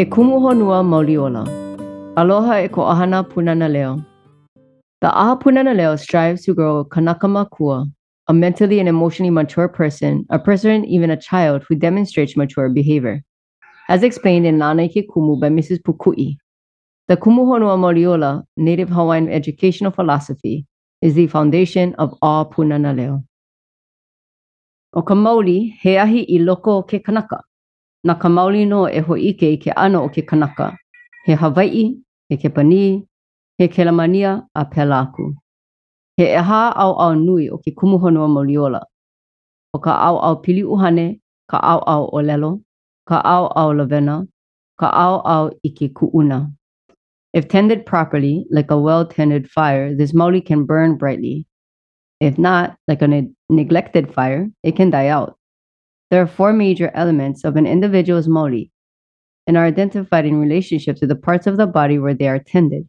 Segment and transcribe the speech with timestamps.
[0.00, 1.40] Ke kumu honua mauliola.
[2.16, 4.02] Aloha e ko ahana punana leo.
[5.02, 7.84] The aha punana leo strives to grow kanaka makua,
[8.26, 13.20] a mentally and emotionally mature person, a person, even a child, who demonstrates mature behavior.
[13.90, 15.82] As explained in Nana Ke Kumu by Mrs.
[15.82, 16.38] Pukui,
[17.08, 20.64] the Kumu Honua Mauliola, native Hawaiian educational philosophy,
[21.02, 23.22] is the foundation of all punana leo.
[24.94, 27.42] O ka he ahi i loko ke kanaka.
[28.04, 30.76] Na ka mauli no e ho'ike i ke ano o ke kanaka.
[31.26, 31.96] He Hawaii,
[32.28, 33.04] he Kepani,
[33.58, 35.34] he Kelamania a pela aku.
[36.16, 38.80] He eha au au nui o ke kumuhonua mauliola.
[39.74, 42.62] O ka au au pili uhane, ka au au olelo,
[43.06, 44.26] ka au au lavena,
[44.78, 46.50] ka au au i ke kuuna.
[47.32, 51.46] If tended properly, like a well-tended fire, this mauli can burn brightly.
[52.18, 55.36] If not, like a ne- neglected fire, it can die out.
[56.10, 58.72] There are four major elements of an individual's mauli
[59.46, 62.88] and are identified in relationship to the parts of the body where they are tended.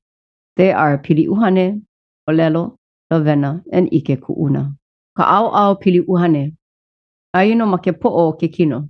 [0.58, 1.84] They are piliuhane,
[2.28, 2.78] olelo,
[3.12, 4.76] lavena, and ike kuuna.
[5.16, 6.56] Ka au au piliuhane.
[7.34, 8.90] Aino ma ke po'o ke kino.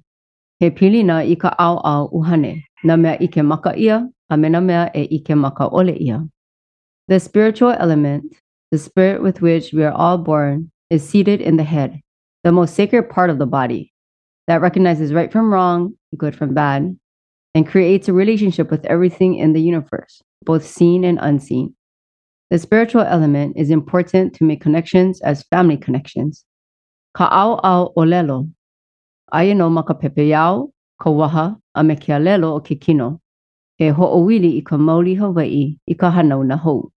[0.60, 2.64] He pilina i ka au au uhane.
[2.84, 5.70] Na mea ike maka ia, a me na mea e ike maka.
[7.08, 8.34] The spiritual element,
[8.72, 12.00] the spirit with which we are all born, is seated in the head,
[12.44, 13.92] the most sacred part of the body,
[14.48, 16.98] that recognizes right from wrong, good from bad,
[17.54, 21.76] and creates a relationship with everything in the universe, both seen and unseen.
[22.50, 26.46] The spiritual element is important to make connections as family connections.
[27.14, 28.50] Ka au au olelo.
[29.32, 33.22] Aia no maka pepeau, ka waha, a me ke alelo o ke kino.
[33.78, 36.92] He ho'owili i ka mauli Hawaii i ka hanau na hou.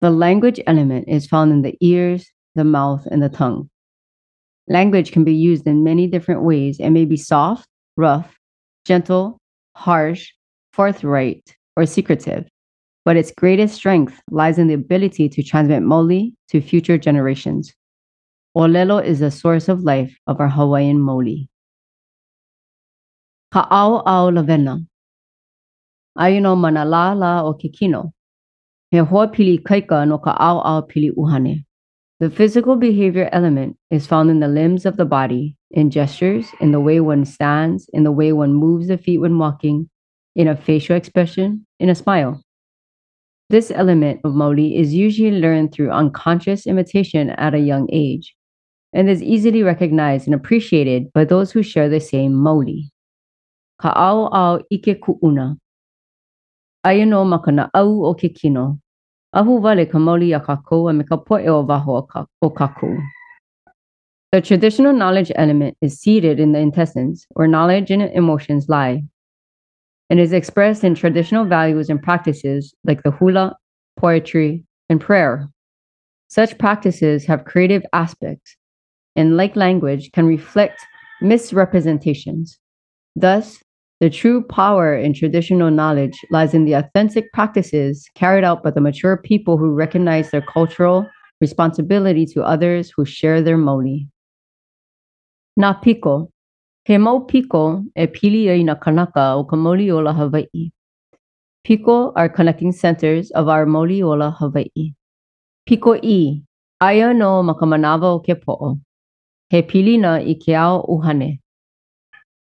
[0.00, 3.68] The language element is found in the ears, the mouth, and the tongue.
[4.68, 8.36] Language can be used in many different ways and may be soft, rough,
[8.84, 9.38] gentle,
[9.74, 10.32] harsh,
[10.72, 12.48] forthright, or secretive.
[13.04, 17.74] But its greatest strength lies in the ability to transmit mauli to future generations.
[18.56, 21.48] Olelo is the source of life of our Hawaiian mauli.
[23.52, 24.86] Ka'au au lavena.
[26.16, 28.12] Aino manala la o ke kino.
[28.90, 31.64] He hoa pili kaika no ka au au pili uhane.
[32.22, 36.70] The physical behavior element is found in the limbs of the body, in gestures, in
[36.70, 39.90] the way one stands, in the way one moves the feet when walking,
[40.36, 42.40] in a facial expression, in a smile.
[43.50, 48.36] This element of Maoli is usually learned through unconscious imitation at a young age
[48.92, 52.90] and is easily recognized and appreciated by those who share the same Maoli.
[53.80, 55.56] Ka'au au ike ku'una.
[56.84, 58.78] Aia no makana au o ke kino,
[59.34, 59.98] Ahu ka
[60.88, 61.62] a me ka poe o
[62.82, 62.98] o.
[64.30, 69.04] The traditional knowledge element is seated in the intestines, where knowledge and emotions lie,
[70.10, 73.56] and is expressed in traditional values and practices like the hula,
[73.96, 75.48] poetry, and prayer.
[76.28, 78.56] Such practices have creative aspects,
[79.16, 80.80] and like language, can reflect
[81.22, 82.58] misrepresentations.
[83.16, 83.62] Thus,
[84.02, 88.80] the true power in traditional knowledge lies in the authentic practices carried out by the
[88.80, 91.06] mature people who recognize their cultural
[91.40, 94.08] responsibility to others who share their mauli.
[95.56, 96.28] Na piko.
[96.84, 100.72] He mau piko e pili ai na kanaka o ka mauliola Hawaii.
[101.64, 104.94] Piko are connecting centers of our mauliola Hawaii.
[105.64, 106.42] Piko i,
[106.80, 108.80] aia no makamanava o ke po'o.
[109.48, 111.38] He pilina i ke ao uhane.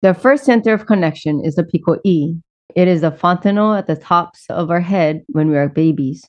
[0.01, 2.33] The first center of connection is the Piko E.
[2.75, 6.25] It is the fontanel at the tops of our head when we are babies.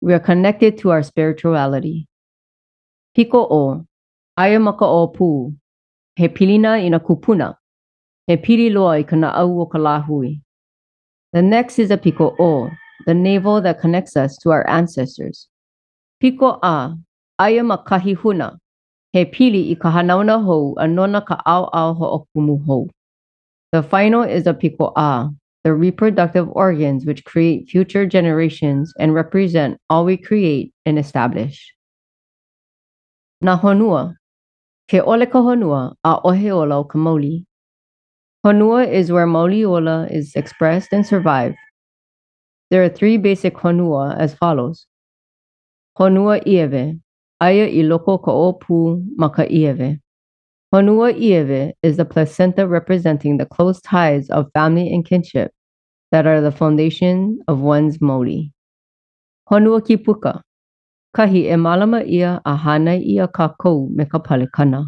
[0.00, 2.06] We are connected to our spirituality.
[3.16, 3.86] Piko O.
[4.36, 5.52] Aya maka o pu.
[6.14, 7.56] He pilina ina kupuna.
[8.28, 10.40] He pili loa i kana au o kalahui.
[11.32, 12.70] The next is a Piko O,
[13.06, 15.48] the navel that connects us to our ancestors.
[16.22, 16.94] Piko A.
[17.38, 18.58] Aya makahi huna.
[19.12, 22.88] He pili i ka hanauna hou a nona ka au ho'okumu hou.
[23.72, 25.30] The final is a piko a,
[25.64, 31.74] the reproductive organs which create future generations and represent all we create and establish.
[33.40, 34.14] Na honua.
[34.88, 37.44] Ke ole ka honua a ohe ola o ka mauli.
[38.46, 41.56] Honua is where mauli ola is expressed and survived.
[42.70, 44.86] There are three basic honua as follows.
[45.98, 47.00] Honua ieve,
[47.40, 49.98] Aya i loko ka opu ma ka ieve.
[50.74, 55.50] Honua ieve is the placenta representing the close ties of family and kinship
[56.12, 58.52] that are the foundation of one's mauli.
[59.50, 60.42] Honua ki puka.
[61.16, 64.86] Kahi e malama ia a hana ia ka kou me ka palekana.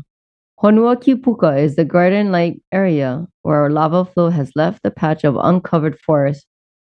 [0.62, 5.98] Honua Kipuka is the garden-like area where lava flow has left a patch of uncovered
[5.98, 6.46] forest,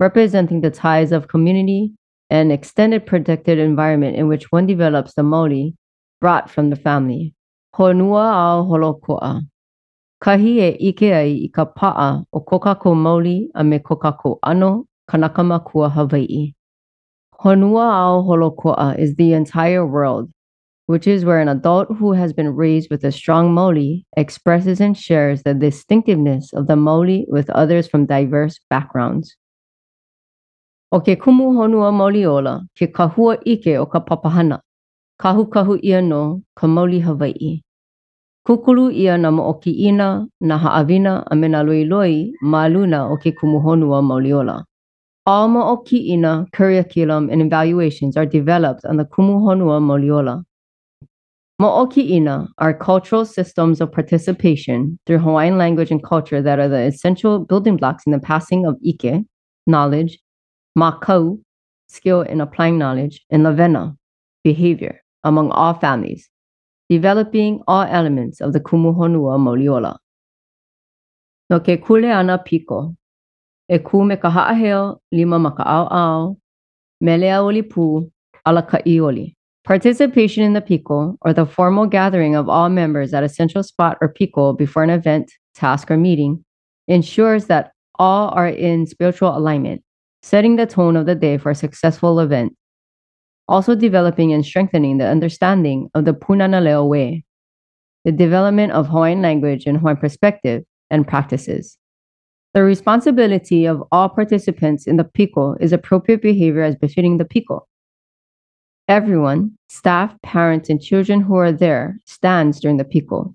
[0.02, 1.94] representing the ties of community
[2.34, 5.76] and extended protected environment in which one develops the maoli
[6.20, 7.36] brought from the family.
[7.76, 9.42] Honua ao holokoa.
[10.24, 15.64] Kahi e ike ai i ka pa'a o kokako maoli a me kokako ano kanakama
[15.64, 16.56] kua Hawaii.
[17.44, 20.32] Honua ao holokoa is the entire world,
[20.88, 24.98] which is where an adult who has been raised with a strong maoli expresses and
[24.98, 29.38] shares the distinctiveness of the maoli with others from diverse backgrounds.
[30.94, 34.60] O ke kumu honua mauliola, ke kahua ike o ka papahana,
[35.18, 37.62] kahu kahu ia no ka maoli Hawaii.
[38.45, 43.60] Kukulu ia na mo'oki'ina, na ha'awina a me na loiloi ma luna o ke kumu
[43.66, 44.66] honua mauliola.
[45.25, 50.44] All mo'oki'ina curriculum and evaluations are developed on the kumu honua mauliola.
[51.60, 57.39] Mo'oki'ina are cultural systems of participation through Hawaiian language and culture that are the essential
[57.39, 59.24] building blocks in the passing of ike,
[59.66, 60.19] knowledge,
[60.78, 61.40] makau,
[61.88, 63.96] skill in applying knowledge, and lavena,
[64.44, 66.30] behavior, among all families,
[66.90, 69.98] developing all elements of the kumuhonua mauliola.
[71.50, 72.96] No ke kule ana piko,
[73.70, 76.38] e ku me ka lima ma ka ao,
[77.04, 78.12] melea oli pu,
[78.46, 79.36] ala ka ioli.
[79.64, 83.98] Participation in the piko, or the formal gathering of all members at a central spot
[84.02, 86.44] or piko before an event, task, or meeting,
[86.88, 89.81] ensures that all are in spiritual alignment,
[90.24, 92.56] setting the tone of the day for a successful event.
[93.48, 97.24] Also developing and strengthening the understanding of the Punana way,
[98.06, 101.78] the development of Hawaiian language and Hawaiian perspective and practices.
[102.54, 107.62] The responsibility of all participants in the piko is appropriate behavior as befitting the piko
[108.90, 113.34] Everyone, staff, parents, and children who are there, stands during the piko.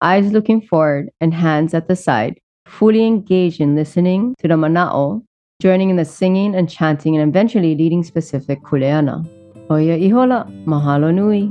[0.00, 5.22] Eyes looking forward and hands at the side, fully engaged in listening to the mana'o,
[5.62, 9.24] joining in the singing and chanting, and eventually leading specific kuleana.
[9.70, 11.48] Oya ihola, mahalo nui.